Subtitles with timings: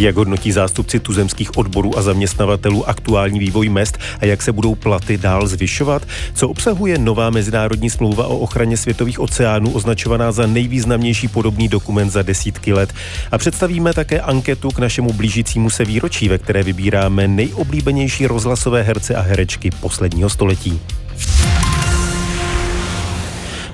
[0.00, 5.18] Jak hodnotí zástupci tuzemských odborů a zaměstnavatelů aktuální vývoj mest a jak se budou platy
[5.18, 6.02] dál zvyšovat?
[6.34, 12.22] Co obsahuje nová mezinárodní smlouva o ochraně světových oceánů, označovaná za nejvýznamnější podobný dokument za
[12.22, 12.92] desítky let?
[13.32, 19.14] A představíme také anketu k našemu blížícímu se výročí, ve které vybíráme nejoblíbenější rozhlasové herce
[19.14, 20.80] a herečky posledního století.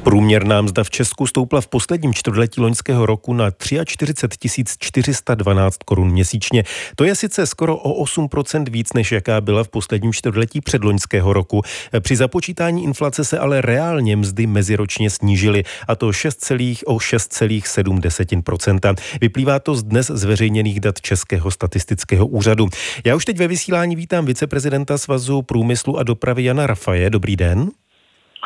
[0.07, 3.50] Průměrná mzda v Česku stoupla v posledním čtvrtletí loňského roku na
[3.84, 4.48] 43
[4.79, 6.64] 412 korun měsíčně.
[6.96, 11.62] To je sice skoro o 8% víc, než jaká byla v posledním čtvrtletí předloňského roku.
[12.00, 16.53] Při započítání inflace se ale reálně mzdy meziročně snížily, a to 6,
[16.84, 18.95] o 6,7%.
[19.20, 22.68] Vyplývá to z dnes zveřejněných dat Českého statistického úřadu.
[23.04, 27.11] Já už teď ve vysílání vítám viceprezidenta Svazu průmyslu a dopravy Jana Rafaje.
[27.11, 27.70] Dobrý den.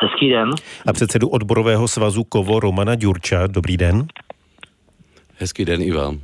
[0.03, 0.49] Hezký den.
[0.85, 3.47] A předsedu odborového svazu Kovo Romana Ďurča.
[3.47, 4.05] Dobrý den.
[5.37, 6.19] Hezký den i vám.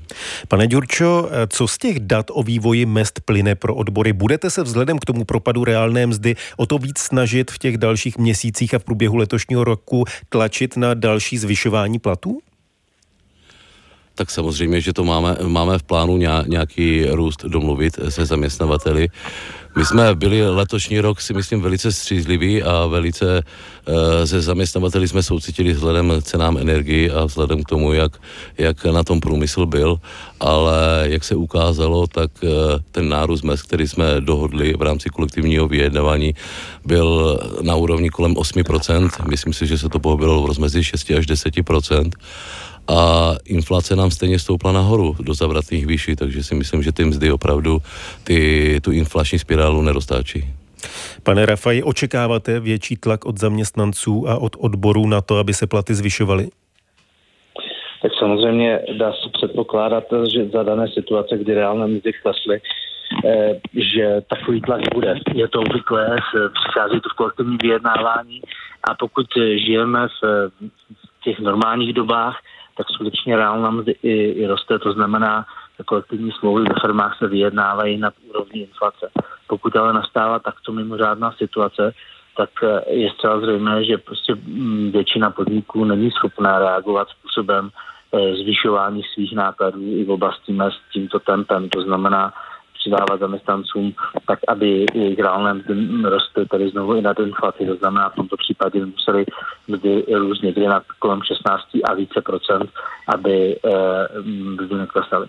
[0.48, 4.13] Pane Ďurčo, co z těch dat o vývoji mest plyne pro odbory?
[4.13, 8.18] Budete se vzhledem k tomu propadu reálné mzdy o to víc snažit v těch dalších
[8.18, 12.40] měsících a v průběhu letošního roku tlačit na další zvyšování platů?
[14.18, 19.10] Tak samozřejmě, že to máme, máme v plánu nějaký růst domluvit se zaměstnavateli.
[19.77, 25.23] My jsme byli letošní rok, si myslím, velice střízliví a velice e, ze zaměstnavateli jsme
[25.23, 28.18] soucitili vzhledem cenám energii a vzhledem k tomu, jak,
[28.57, 29.99] jak na tom průmysl byl,
[30.40, 32.48] ale jak se ukázalo, tak e,
[32.91, 36.34] ten nárůst mest, který jsme dohodli v rámci kolektivního vyjednávání,
[36.85, 39.10] byl na úrovni kolem 8%.
[39.29, 42.10] Myslím si, že se to pohybilo v rozmezí 6 až 10%
[42.88, 47.32] a inflace nám stejně stoupla nahoru do zavratných výší, takže si myslím, že ty mzdy
[47.32, 47.77] opravdu
[48.24, 50.44] ty, tu inflační spirálu neroztáčí.
[51.24, 55.94] Pane Rafaj, očekáváte větší tlak od zaměstnanců a od odborů na to, aby se platy
[55.94, 56.48] zvyšovaly?
[58.02, 62.62] Tak samozřejmě dá se předpokládat, že za dané situace, kdy reálné mzdy klesly,
[63.26, 65.16] eh, že takový tlak bude.
[65.35, 66.16] Je to obvyklé,
[66.53, 68.41] přichází to v kolektivní vyjednávání
[68.84, 69.28] a pokud
[69.66, 70.51] žijeme v
[71.23, 72.35] těch normálních dobách,
[72.77, 74.79] tak skutečně reálná mzdy i, i roste.
[74.79, 75.45] To znamená,
[75.85, 79.09] kolektivní smlouvy ve firmách se vyjednávají na úrovni inflace.
[79.47, 81.93] Pokud ale nastává takto mimořádná situace,
[82.37, 87.69] tak eh, je zcela zřejmé, že prostě mm, většina podniků není schopná reagovat způsobem
[88.13, 91.69] eh, zvyšování svých nákladů i v oblasti mest tímto tempem.
[91.69, 92.33] To znamená,
[92.87, 93.93] přidávat zaměstnancům,
[94.27, 97.65] tak aby jejich reálné mzdy rostly tedy znovu i nad inflaci.
[97.65, 99.25] To znamená, v tomto případě museli
[99.67, 102.69] mzdy růst někdy na kolem 16 a více procent,
[103.07, 105.27] aby eh, mzdy neklesaly.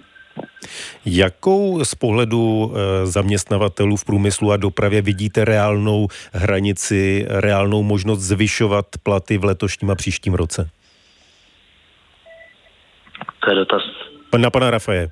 [1.06, 8.86] Jakou z pohledu eh, zaměstnavatelů v průmyslu a dopravě vidíte reálnou hranici, reálnou možnost zvyšovat
[9.02, 10.70] platy v letošním a příštím roce?
[13.44, 13.82] To je dotaz.
[14.36, 15.08] Na pana Rafaje.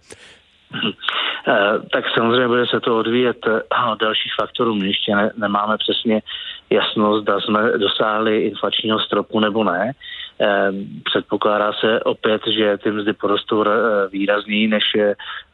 [1.49, 4.75] Eh, tak samozřejmě bude se to odvíjet eh, od dalších faktorů.
[4.75, 6.23] My ještě ne, nemáme přesně
[6.71, 9.93] jasnost, zda jsme dosáhli inflačního stropu nebo ne.
[10.41, 10.73] Eh,
[11.05, 13.65] předpokládá se opět, že ty mzdy porostou
[14.13, 14.85] výrazněji než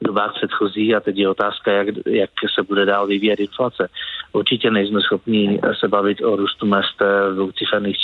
[0.00, 3.88] v dobách předchozí a teď je otázka, jak, jak se bude dál vyvíjet inflace.
[4.32, 7.96] Určitě nejsme schopni se bavit o růstu mest v dvouciferných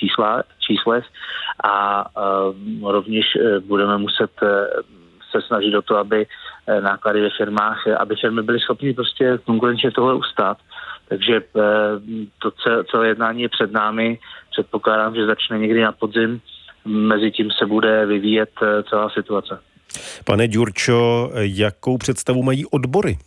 [0.58, 1.04] číslech
[1.64, 2.04] a
[2.82, 3.26] rovněž
[3.66, 4.30] budeme muset
[5.40, 6.26] se snažit o to, aby
[6.66, 10.58] eh, náklady ve firmách, eh, aby firmy byly schopny prostě konkurenčně tohle ustát.
[11.08, 11.60] Takže eh,
[12.42, 12.50] to
[12.90, 14.18] celé jednání je před námi.
[14.50, 16.40] Předpokládám, že začne někdy na podzim.
[16.84, 18.50] Mezitím se bude vyvíjet
[18.88, 19.60] celá situace.
[20.24, 23.18] Pane Ďurčo, jakou představu mají odbory?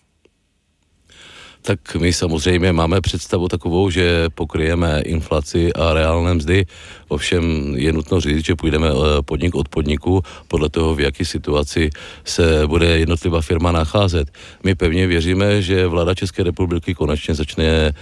[1.62, 6.66] Tak my samozřejmě máme představu takovou, že pokryjeme inflaci a reálné mzdy.
[7.08, 11.90] Ovšem je nutno říct, že půjdeme eh, podnik od podniku podle toho, v jaké situaci
[12.24, 14.32] se bude jednotlivá firma nacházet.
[14.64, 17.94] My pevně věříme, že vláda České republiky konečně začne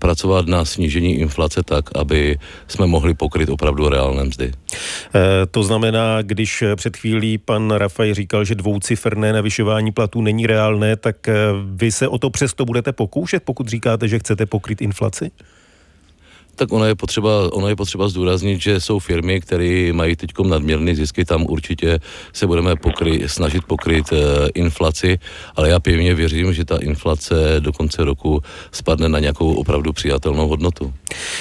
[0.00, 4.52] pracovat na snížení inflace tak, aby jsme mohli pokryt opravdu reálné mzdy.
[5.14, 10.96] E, to znamená, když před chvílí pan Rafaj říkal, že dvouciferné navyšování platů není reálné,
[10.96, 11.34] tak eh,
[11.74, 15.30] vy se o to přesto budete pokoušet, pokud říkáte, že chcete pokryt inflaci?
[16.58, 20.94] Tak ono je potřeba, ono je potřeba zdůraznit, že jsou firmy, které mají teď nadměrné
[20.94, 22.00] zisky, tam určitě
[22.32, 25.18] se budeme pokry, snažit pokryt e, inflaci,
[25.56, 30.48] ale já pevně věřím, že ta inflace do konce roku spadne na nějakou opravdu přijatelnou
[30.48, 30.94] hodnotu.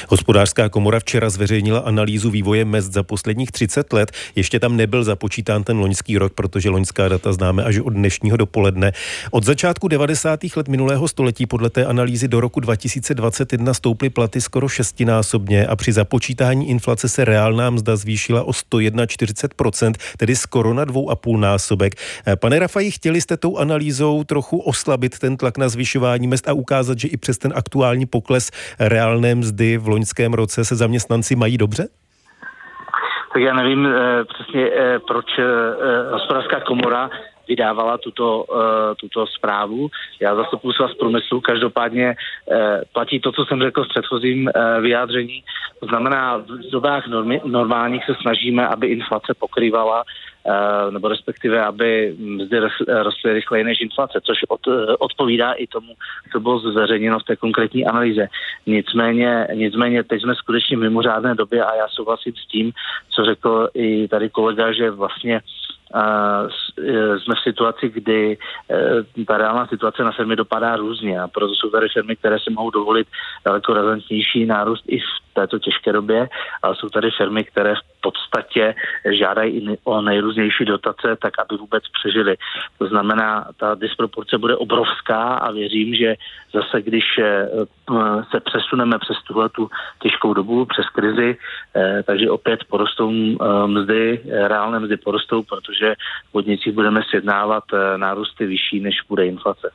[0.09, 4.11] Hospodářská komora včera zveřejnila analýzu vývoje mest za posledních 30 let.
[4.35, 8.91] Ještě tam nebyl započítán ten loňský rok, protože loňská data známe až od dnešního dopoledne.
[9.31, 10.39] Od začátku 90.
[10.55, 15.75] let minulého století podle té analýzy do roku 2021 stouply platy skoro 6 desetinásobně a
[15.75, 21.39] při započítání inflace se reálná mzda zvýšila o 141%, tedy skoro na dvou a půl
[21.39, 21.93] násobek.
[22.27, 26.53] Eh, pane Rafaji, chtěli jste tou analýzou trochu oslabit ten tlak na zvyšování mest a
[26.53, 31.57] ukázat, že i přes ten aktuální pokles reálné mzdy v loňském roce se zaměstnanci mají
[31.57, 31.87] dobře?
[33.33, 35.43] Tak já nevím e, přesně, e, proč e,
[36.11, 37.09] hospodářská komora
[37.47, 38.59] vydávala tuto, uh,
[38.97, 39.89] tuto zprávu.
[40.19, 42.57] Já zastupuji svaz průmyslu, každopádně uh,
[42.93, 45.43] platí to, co jsem řekl v předchozím uh, vyjádření.
[45.79, 50.03] To znamená, v dobách normi, normálních se snažíme, aby inflace pokrývala
[50.89, 54.61] nebo respektive, aby mzdy rostly rychleji než inflace, což od,
[54.99, 55.93] odpovídá i tomu,
[56.31, 58.27] co bylo zveřejněno v té konkrétní analýze.
[58.65, 62.71] Nicméně, nicméně teď jsme skutečně v mimořádné době a já souhlasím s tím,
[63.09, 65.41] co řekl i tady kolega, že vlastně E,
[67.23, 68.37] jsme v situaci, kdy
[69.19, 72.49] e, ta reálná situace na firmy dopadá různě a proto jsou tady firmy, které si
[72.49, 73.07] mohou dovolit
[73.45, 76.29] daleko razantnější nárůst i v této těžké době,
[76.61, 78.75] ale jsou tady firmy, které v podstatě
[79.19, 82.35] žádají o nejrůznější dotace, tak aby vůbec přežili.
[82.77, 86.15] To znamená, ta disproporce bude obrovská a věřím, že
[86.53, 87.47] zase, když eh,
[88.31, 89.69] se přesuneme přes tuhle tu
[90.01, 91.37] těžkou dobu, přes krizi,
[91.75, 95.95] eh, takže opět porostou eh, mzdy, reálné mzdy porostou, protože
[96.29, 97.63] v podnicích budeme sjednávat
[97.97, 99.69] nárůsty vyšší, než bude inflace.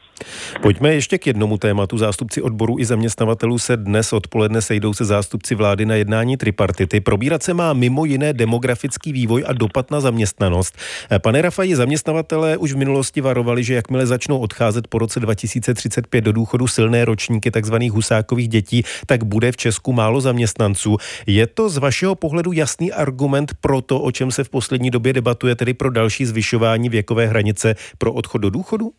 [0.62, 1.98] Pojďme ještě k jednomu tématu.
[1.98, 7.00] Zástupci odboru i zaměstnavatelů se dnes odpoledne sejdou se zástupci vlády na jednání tripartity.
[7.00, 10.76] Probírat se má mimo jiné demografický vývoj a dopad na zaměstnanost.
[11.22, 16.32] Pane Rafaji, zaměstnavatelé už v minulosti varovali, že jakmile začnou odcházet po roce 2035 do
[16.32, 17.74] důchodu silné ročníky tzv.
[17.90, 20.96] husákových dětí, tak bude v Česku málo zaměstnanců.
[21.26, 25.12] Je to z vašeho pohledu jasný argument pro to, o čem se v poslední době
[25.12, 28.92] debatuje, tedy pro další zvyšování věkové hranice pro odchod do důchodu?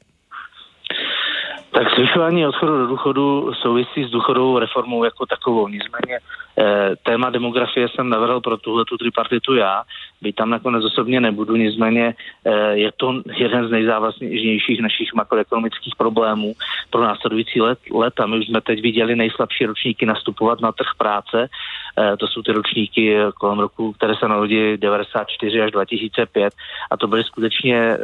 [1.74, 5.68] Tak zvyšování odchodu do důchodu souvisí s důchodovou reformou jako takovou.
[5.68, 6.20] Nicméně
[6.58, 9.84] eh, téma demografie jsem navrhl pro tuhle tu tripartitu já,
[10.22, 12.16] byť tam nakonec osobně nebudu, nicméně
[12.46, 16.54] eh, je to jeden z nejzávaznějších našich makroekonomických problémů
[16.90, 18.26] pro následující let, leta.
[18.26, 21.50] My už jsme teď viděli nejslabší ročníky nastupovat na trh práce.
[21.98, 26.54] Eh, to jsou ty ročníky kolem roku, které se narodily 94 až 2005
[26.92, 27.98] a to byly skutečně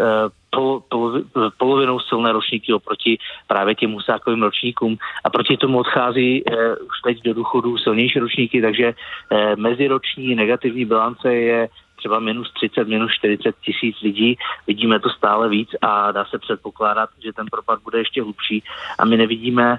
[0.50, 1.22] pol, pol,
[1.57, 3.18] polovinou silné ročníky oproti
[3.48, 8.62] právě těm husákovým ročníkům a proti tomu odchází eh, už teď do důchodu silnější ročníky,
[8.62, 8.94] takže
[9.31, 11.69] eh, meziroční negativní bilance je
[12.00, 14.38] třeba minus 30, minus 40 tisíc lidí.
[14.68, 18.63] Vidíme to stále víc a dá se předpokládat, že ten propad bude ještě hlubší
[19.00, 19.78] a my nevidíme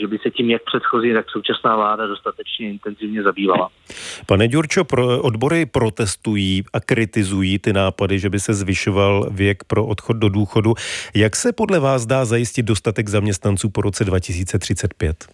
[0.00, 3.68] že by se tím jak předchozí, tak současná vláda dostatečně intenzivně zabývala.
[4.26, 9.86] Pane Ďurčo, pro odbory protestují a kritizují ty nápady, že by se zvyšoval věk pro
[9.86, 10.74] odchod do důchodu.
[11.14, 15.24] Jak se podle vás dá zajistit dostatek zaměstnanců po roce 2035?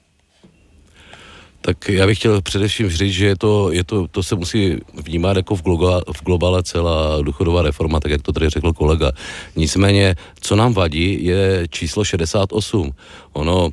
[1.64, 5.36] Tak já bych chtěl především říct, že je to, je to, to se musí vnímat
[5.36, 9.12] jako v, globále, v globále celá důchodová reforma, tak jak to tady řekl kolega.
[9.56, 12.90] Nicméně, co nám vadí, je číslo 68.
[13.32, 13.70] Ono,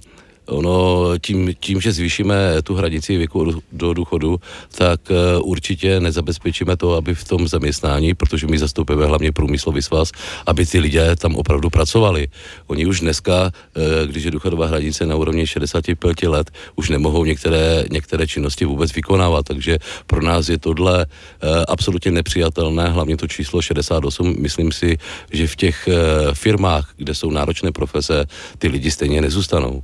[0.50, 4.40] ono tím, tím, že zvýšíme tu hranici věku do, důchodu,
[4.78, 10.12] tak uh, určitě nezabezpečíme to, aby v tom zaměstnání, protože my zastupujeme hlavně průmyslový svaz,
[10.46, 12.28] aby ty lidé tam opravdu pracovali.
[12.68, 17.86] Oni už dneska, uh, když je důchodová hranice na úrovni 65 let, už nemohou některé,
[17.92, 23.62] některé činnosti vůbec vykonávat, takže pro nás je tohle uh, absolutně nepřijatelné, hlavně to číslo
[23.62, 24.36] 68.
[24.40, 24.98] Myslím si,
[25.32, 25.90] že v těch
[26.34, 28.26] firmách, kde jsou náročné profese,
[28.58, 29.84] ty lidi stejně nezůstanou.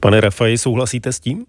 [0.00, 1.44] Pane Rafaj, souhlasíte s tím?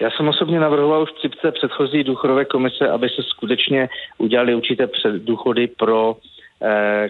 [0.00, 5.66] Já jsem osobně navrhoval už při předchozí důchodové komise, aby se skutečně udělali určité předdůchody
[5.66, 6.37] pro Eh,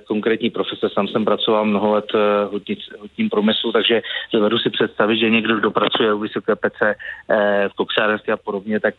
[0.04, 0.88] konkrétní profese.
[0.88, 4.02] Sám jsem pracoval mnoho let v eh, hutním průmyslu, takže
[4.32, 6.94] dovedu si představit, že někdo, kdo pracuje u vysoké pece
[7.30, 8.94] eh, v koksárenství a podobně, tak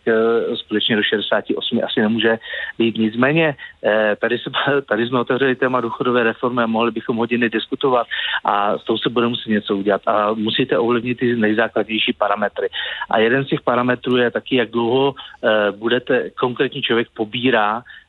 [0.55, 2.39] skutečně do 68 asi nemůže
[2.77, 2.97] být.
[2.97, 3.55] Nicméně
[4.21, 4.49] tady, se,
[4.89, 8.07] tady jsme otevřeli téma důchodové reformy a mohli bychom hodiny diskutovat
[8.45, 12.69] a s tou se bude muset něco udělat a musíte ovlivnit ty nejzákladnější parametry.
[13.09, 15.15] A jeden z těch parametrů je taky, jak dlouho
[15.71, 17.83] budete konkrétní člověk pobírá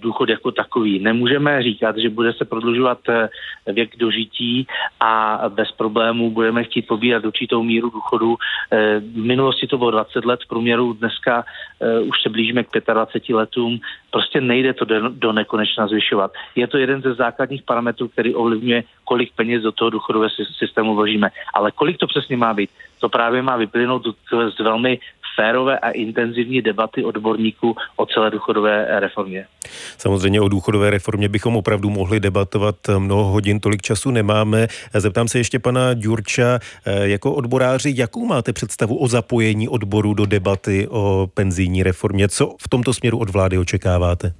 [0.00, 0.98] důchod jako takový.
[0.98, 3.28] Nemůžeme říkat, že bude se prodlužovat eh,
[3.72, 4.66] věk dožití
[5.00, 8.36] a bez problémů budeme chtít pobírat určitou míru důchodu.
[8.70, 11.44] Eh, v minulosti to bylo 20 let, v průměru dneska
[12.04, 13.80] už se blížíme k 25 letům.
[14.10, 16.32] Prostě nejde to do nekonečna zvyšovat.
[16.54, 21.30] Je to jeden ze základních parametrů, který ovlivňuje, kolik peněz do toho důchodového systému vložíme.
[21.54, 24.02] Ale kolik to přesně má být, to právě má vyplynout
[24.56, 24.98] z velmi
[25.40, 29.46] férové a intenzivní debaty odborníků o celé důchodové reformě.
[29.98, 34.66] Samozřejmě o důchodové reformě bychom opravdu mohli debatovat mnoho hodin, tolik času nemáme.
[34.94, 36.58] Zeptám se ještě pana Ďurča,
[37.02, 42.28] jako odboráři, jakou máte představu o zapojení odboru do debaty o penzijní reformě?
[42.28, 44.32] Co v tomto směru od vlády očekáváte?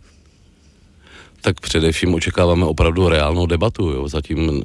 [1.40, 3.90] Tak především očekáváme opravdu reálnou debatu.
[3.90, 4.08] Jo.
[4.08, 4.62] Zatím uh,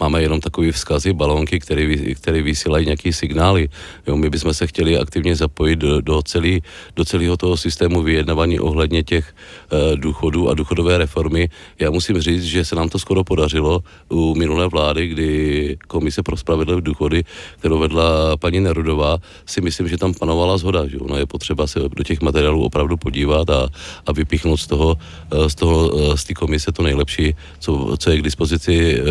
[0.00, 3.68] máme jenom takový vzkazy, balonky, které, které vysílají nějaký signály.
[4.06, 4.16] Jo.
[4.16, 6.62] My bychom se chtěli aktivně zapojit do, do, celý,
[6.96, 9.34] do celého toho systému vyjednávání ohledně těch
[9.72, 11.48] uh, důchodů a důchodové reformy.
[11.78, 16.36] Já musím říct, že se nám to skoro podařilo u minulé vlády, kdy Komise pro
[16.36, 17.24] spravedlivé důchody,
[17.58, 20.86] kterou vedla paní Nerudová, si myslím, že tam panovala zhoda.
[20.86, 23.68] Že ono je potřeba se do těch materiálů opravdu podívat a,
[24.06, 24.96] a vypíchnout z toho,
[25.32, 29.04] uh, z toho Eh, z té komise to nejlepší, co, co je k dispozici eh,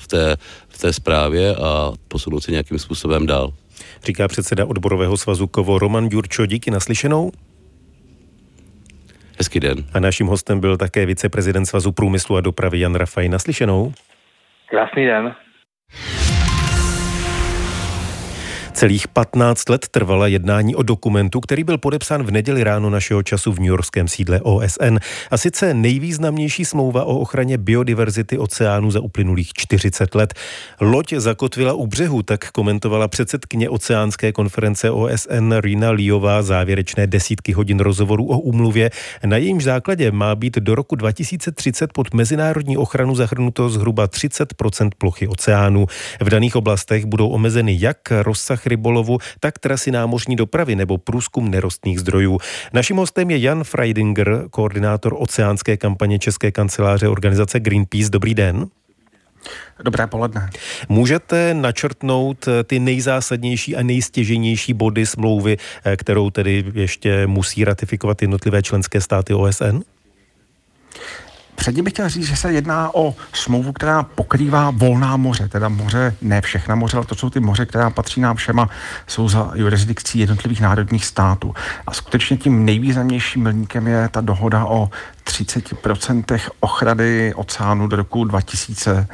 [0.00, 0.36] v té,
[0.68, 3.52] v té zprávě a posunout se nějakým způsobem dál.
[4.04, 6.46] Říká předseda odborového svazu Kovo Roman Ďurčo.
[6.46, 7.30] Díky naslyšenou.
[9.38, 9.84] Hezký den.
[9.92, 13.28] A naším hostem byl také viceprezident Svazu průmyslu a dopravy Jan Rafaj.
[13.28, 13.92] Naslyšenou.
[14.70, 15.34] Krásný den.
[18.78, 23.52] Celých 15 let trvala jednání o dokumentu, který byl podepsán v neděli ráno našeho času
[23.52, 24.96] v New Yorkském sídle OSN.
[25.30, 30.34] A sice nejvýznamnější smlouva o ochraně biodiverzity oceánu za uplynulých 40 let.
[30.80, 37.80] Loď zakotvila u břehu, tak komentovala předsedkyně oceánské konference OSN Rina Liová závěrečné desítky hodin
[37.80, 38.90] rozhovorů o úmluvě.
[39.24, 45.28] Na jejímž základě má být do roku 2030 pod mezinárodní ochranu zahrnuto zhruba 30% plochy
[45.28, 45.86] oceánu.
[46.20, 52.00] V daných oblastech budou omezeny jak rozsah rybolovu, tak trasy námořní dopravy nebo průzkum nerostných
[52.00, 52.38] zdrojů.
[52.72, 58.10] Naším hostem je Jan Freidinger, koordinátor oceánské kampaně České kanceláře organizace Greenpeace.
[58.10, 58.66] Dobrý den.
[59.82, 60.50] Dobré poledne.
[60.88, 68.22] Můžete načrtnout eh, ty nejzásadnější a nejstěženější body smlouvy, eh, kterou tedy ještě musí ratifikovat
[68.22, 69.78] jednotlivé členské státy OSN?
[71.58, 76.14] Předně bych chtěl říct, že se jedná o smlouvu, která pokrývá volná moře, teda moře,
[76.22, 78.68] ne všechna moře, ale to jsou ty moře, která patří nám všema,
[79.06, 81.54] jsou za jurisdikcí jednotlivých národních států.
[81.86, 84.90] A skutečně tím nejvýznamnějším milníkem je ta dohoda o
[85.24, 89.06] 30% ochrany oceánu do roku 2000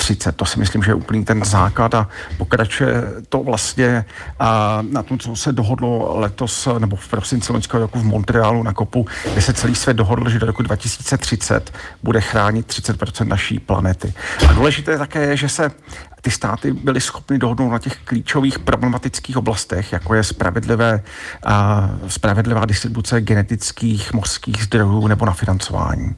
[0.00, 0.36] 30.
[0.36, 4.04] To si myslím, že je úplný ten základ a pokračuje to vlastně
[4.38, 8.72] a na tom, co se dohodlo letos nebo v prosinci loňského roku v Montrealu na
[8.72, 14.14] kopu, kde se celý svět dohodl, že do roku 2030 bude chránit 30% naší planety.
[14.48, 15.70] A důležité také je, že se
[16.20, 21.02] ty státy byly schopny dohodnout na těch klíčových problematických oblastech, jako je spravedlivé,
[21.46, 26.16] a spravedlivá distribuce genetických mořských zdrojů nebo na financování.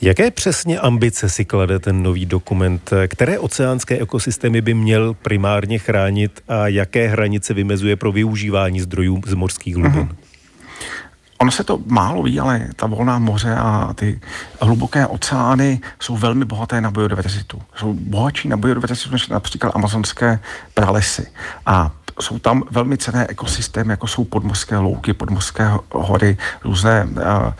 [0.00, 2.90] Jaké přesně ambice si klade ten nový dokument?
[3.08, 9.34] Které oceánské ekosystémy by měl primárně chránit a jaké hranice vymezuje pro využívání zdrojů z
[9.34, 10.02] mořských hlubin?
[10.02, 10.16] Mm-hmm.
[11.38, 14.20] Ono se to málo ví, ale ta volná moře a ty
[14.60, 17.62] hluboké oceány jsou velmi bohaté na biodiverzitu.
[17.76, 20.38] Jsou bohatší na biodiverzitu než například amazonské
[20.74, 21.26] pralesy.
[21.66, 21.90] A
[22.20, 27.52] jsou tam velmi cené ekosystémy, jako jsou podmořské louky, podmořské hory, různé uh,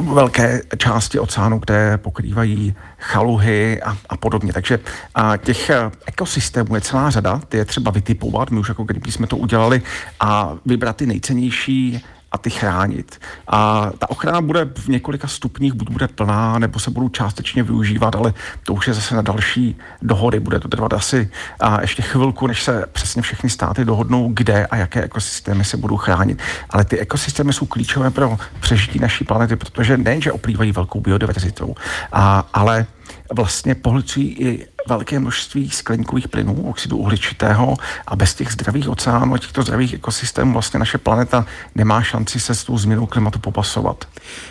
[0.00, 4.52] velké části oceánu, které pokrývají chaluhy a, a podobně.
[4.52, 4.78] Takže
[5.14, 9.12] a těch eh, ekosystémů je celá řada, ty je třeba vytipovat, my už jako kdyby
[9.12, 9.82] jsme to udělali
[10.20, 13.20] a vybrat ty nejcennější a ty chránit.
[13.48, 18.16] A ta ochrana bude v několika stupních, buď bude plná, nebo se budou částečně využívat,
[18.16, 20.40] ale to už je zase na další dohody.
[20.40, 21.30] Bude to trvat asi
[21.60, 25.96] a ještě chvilku, než se přesně všechny státy dohodnou, kde a jaké ekosystémy se budou
[25.96, 26.42] chránit.
[26.70, 31.74] Ale ty ekosystémy jsou klíčové pro přežití naší planety, protože nejenže oplývají velkou biodiverzitou,
[32.12, 32.86] a, ale
[33.32, 39.38] vlastně pohlcují i velké množství skleníkových plynů, oxidu uhličitého a bez těch zdravých oceánů a
[39.38, 44.08] těchto zdravých ekosystémů vlastně naše planeta nemá šanci se s tou změnou klimatu popasovat.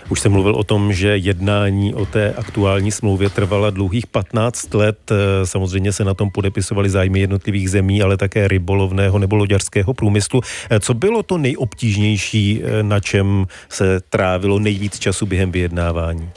[0.10, 5.12] Už jsem mluvil o tom, že jednání o té aktuální smlouvě trvala dlouhých 15 let.
[5.44, 10.42] Samozřejmě se na tom podepisovali zájmy jednotlivých zemí, ale také rybolovného nebo loďarského průmyslu.
[10.80, 16.30] Co bylo to nejobtížnější, na čem se trávilo nejvíc času během vyjednávání?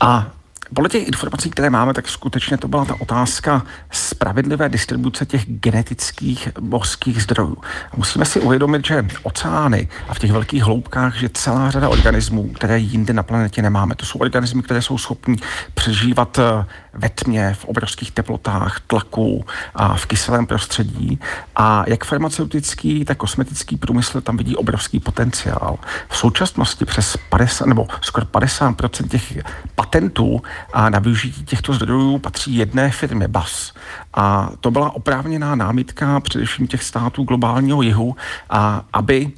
[0.00, 0.35] A
[0.74, 6.48] podle těch informací, které máme, tak skutečně to byla ta otázka spravedlivé distribuce těch genetických
[6.60, 7.56] mořských zdrojů.
[7.92, 12.48] A musíme si uvědomit, že oceány a v těch velkých hloubkách, že celá řada organismů,
[12.48, 15.36] které jinde na planetě nemáme, to jsou organismy, které jsou schopní
[15.74, 19.44] přežívat eh, ve tmě, v obrovských teplotách, tlaku
[19.74, 21.20] a v kyselém prostředí.
[21.56, 25.78] A jak farmaceutický, tak kosmetický průmysl tam vidí obrovský potenciál.
[26.08, 29.44] V současnosti přes 50 nebo skoro 50% těch
[29.74, 33.72] patentů a na využití těchto zdrojů patří jedné firmě BAS.
[34.14, 38.16] A to byla oprávněná námitka především těch států globálního jihu,
[38.50, 39.32] a aby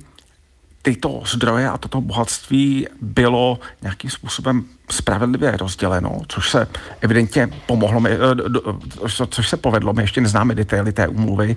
[0.82, 6.66] tyto zdroje a toto bohatství bylo nějakým způsobem spravedlivě rozděleno, což se
[7.00, 11.56] evidentně pomohlo, mi, eh, což se povedlo, my ještě neznáme detaily té umluvy,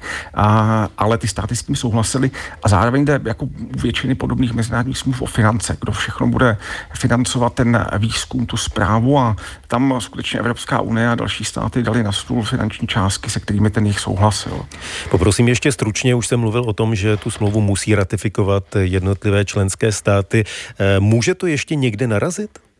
[0.97, 2.31] ale ty státy s tím souhlasily
[2.63, 6.57] a zároveň jde jako u většiny podobných mezinárodních smluv o finance, kdo všechno bude
[6.93, 9.35] financovat ten výzkum, tu zprávu a
[9.67, 13.85] tam skutečně Evropská unie a další státy dali na stůl finanční částky, se kterými ten
[13.85, 14.65] jich souhlasil.
[15.09, 19.91] Poprosím ještě stručně, už jsem mluvil o tom, že tu smlouvu musí ratifikovat jednotlivé členské
[19.91, 20.43] státy.
[20.79, 22.70] Eh, může to ještě někde narazit?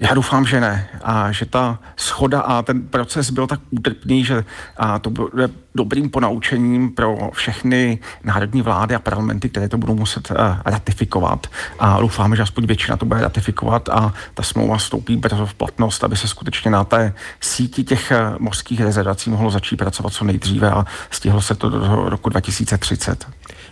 [0.00, 0.88] Já doufám, že ne.
[1.02, 4.44] A že ta schoda a ten proces byl tak útrpný, že
[4.76, 10.30] a to bude dobrým ponaučením pro všechny národní vlády a parlamenty, které to budou muset
[10.30, 11.46] uh, ratifikovat.
[11.78, 16.04] A doufáme, že aspoň většina to bude ratifikovat a ta smlouva stoupí brzo v platnost,
[16.04, 20.70] aby se skutečně na té síti těch uh, mořských rezervací mohlo začít pracovat co nejdříve
[20.70, 23.26] a stihlo se to do roku 2030.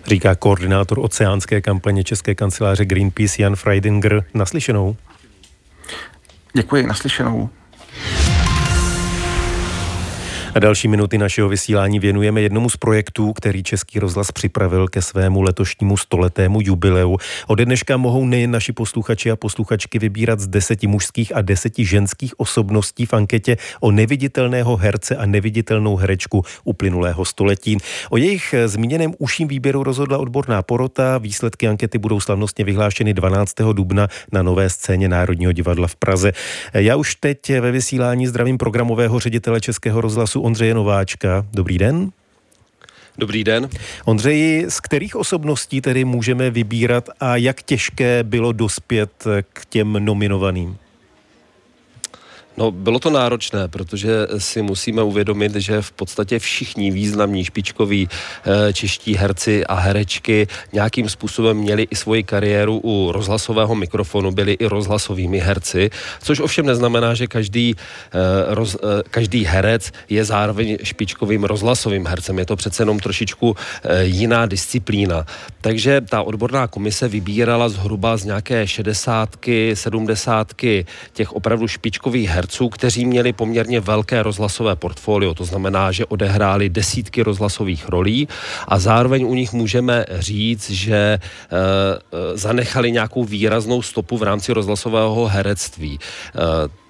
[0.06, 4.24] Říká koordinátor oceánské kampaně České kanceláře Greenpeace Jan Freidinger.
[4.34, 4.96] Naslyšenou.
[6.52, 7.50] Děkuji, naslyšenou.
[10.54, 15.42] A další minuty našeho vysílání věnujeme jednomu z projektů, který Český rozhlas připravil ke svému
[15.42, 17.16] letošnímu stoletému jubileu.
[17.46, 22.40] Ode dneška mohou nejen naši posluchači a posluchačky vybírat z deseti mužských a deseti ženských
[22.40, 27.78] osobností v anketě o neviditelného herce a neviditelnou herečku uplynulého století.
[28.10, 31.18] O jejich zmíněném uším výběru rozhodla odborná porota.
[31.18, 33.54] Výsledky ankety budou slavnostně vyhlášeny 12.
[33.72, 36.32] dubna na nové scéně Národního divadla v Praze.
[36.74, 41.46] Já už teď ve vysílání zdravím programového ředitele Českého rozhlasu Ondřeje Nováčka.
[41.52, 42.10] Dobrý den.
[43.18, 43.68] Dobrý den.
[44.04, 50.76] Ondřeji, z kterých osobností tedy můžeme vybírat a jak těžké bylo dospět k těm nominovaným?
[52.58, 58.72] No, bylo to náročné, protože si musíme uvědomit, že v podstatě všichni významní špičkoví e,
[58.72, 64.66] čeští herci a herečky nějakým způsobem měli i svoji kariéru u rozhlasového mikrofonu, byli i
[64.66, 65.90] rozhlasovými herci,
[66.22, 67.74] což ovšem neznamená, že každý, e,
[68.54, 72.38] roz, e, každý herec je zároveň špičkovým rozhlasovým hercem.
[72.38, 73.56] Je to přece jenom trošičku
[74.02, 75.26] jiná disciplína.
[75.60, 82.68] Takže ta odborná komise vybírala zhruba z nějaké šedesátky, sedmdesátky těch opravdu špičkových herců, herců,
[82.68, 88.28] kteří měli poměrně velké rozhlasové portfolio, to znamená, že odehráli desítky rozhlasových rolí
[88.68, 91.18] a zároveň u nich můžeme říct, že e,
[92.34, 95.98] zanechali nějakou výraznou stopu v rámci rozhlasového herectví.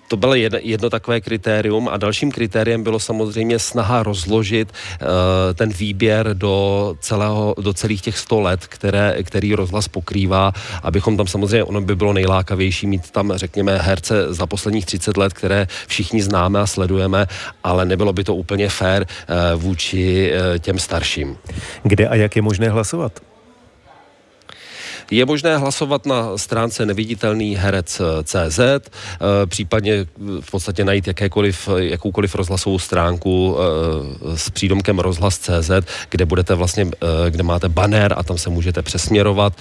[0.09, 5.07] To bylo jedno, takové kritérium a dalším kritériem bylo samozřejmě snaha rozložit uh,
[5.55, 11.27] ten výběr do, celého, do celých těch 100 let, které, který rozhlas pokrývá, abychom tam
[11.27, 16.23] samozřejmě, ono by bylo nejlákavější mít tam, řekněme, herce za posledních 30 let, které všichni
[16.23, 17.27] známe a sledujeme,
[17.65, 21.37] ale nebylo by to úplně fair uh, vůči uh, těm starším.
[21.83, 23.28] Kde a jak je možné hlasovat?
[25.11, 28.81] Je možné hlasovat na stránce neviditelný herec eh, eh,
[29.47, 30.07] případně eh,
[30.41, 33.57] v podstatě najít jakékoliv, jakoukoliv rozhlasovou stránku
[34.35, 35.71] s přídomkem rozhlas CZ,
[36.11, 36.87] kde budete vlastně,
[37.31, 39.53] kde máte banner a tam se můžete přesměrovat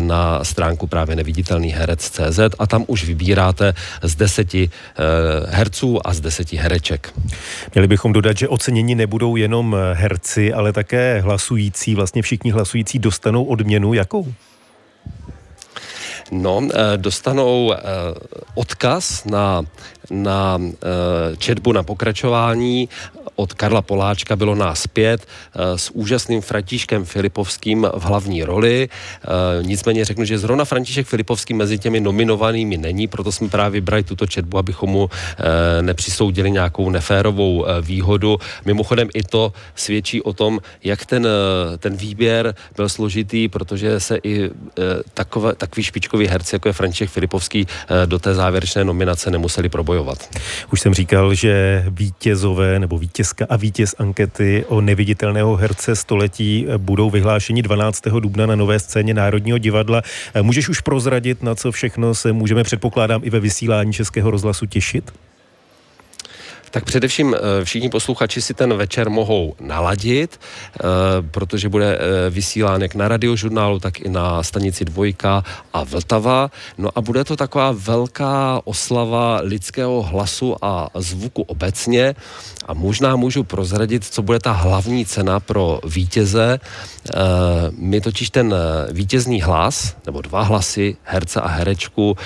[0.00, 4.70] na stránku právě neviditelný herec CZ a tam už vybíráte z deseti
[5.48, 7.14] herců a z deseti hereček.
[7.74, 11.94] Měli bychom dodat, že ocenění nebudou jenom herci, ale také hlasující.
[11.94, 13.94] Vlastně všichni hlasující dostanou odměnu.
[13.94, 14.34] Jakou?
[16.30, 17.78] No, eh, dostanou eh,
[18.54, 19.64] odkaz na,
[20.10, 22.88] na eh, četbu na pokračování
[23.36, 25.26] od Karla Poláčka bylo nás pět
[25.76, 28.88] s úžasným Františkem Filipovským v hlavní roli.
[29.62, 34.26] Nicméně řeknu, že zrovna František Filipovský mezi těmi nominovanými není, proto jsme právě vybrali tuto
[34.26, 35.10] četbu, abychom mu
[35.80, 38.38] nepřisoudili nějakou neférovou výhodu.
[38.64, 41.28] Mimochodem i to svědčí o tom, jak ten,
[41.78, 44.50] ten výběr byl složitý, protože se i
[45.14, 49.97] takové, takový špičkový herci, jako je František Filipovský, eh, do té závěrečné nominace nemuseli probojovat.
[50.72, 57.10] Už jsem říkal, že vítězové nebo vítězka a vítěz ankety o neviditelného herce století budou
[57.10, 58.02] vyhlášeni 12.
[58.20, 60.02] dubna na nové scéně Národního divadla.
[60.42, 65.12] Můžeš už prozradit, na co všechno se můžeme předpokládám i ve vysílání Českého rozhlasu těšit?
[66.70, 70.82] Tak především eh, všichni posluchači si ten večer mohou naladit, eh,
[71.30, 76.50] protože bude eh, vysílán jak na radiožurnálu, tak i na stanici Dvojka a Vltava.
[76.78, 82.14] No a bude to taková velká oslava lidského hlasu a zvuku obecně
[82.66, 86.60] a možná můžu prozradit, co bude ta hlavní cena pro vítěze.
[87.78, 88.54] My totiž ten
[88.92, 92.16] vítězný hlas, nebo dva hlasy, herce a herečku,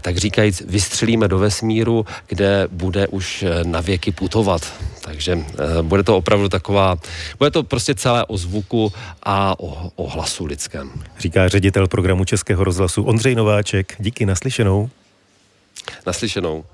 [0.00, 4.62] tak říkajíc, vystřelíme do vesmíru, kde bude už na věky putovat.
[5.00, 6.96] Takže e, bude to opravdu taková,
[7.38, 10.92] bude to prostě celé o zvuku a o, o hlasu lidském.
[11.18, 13.96] Říká ředitel programu Českého rozhlasu Ondřej Nováček.
[13.98, 14.90] Díky naslyšenou.
[16.06, 16.64] Naslyšenou.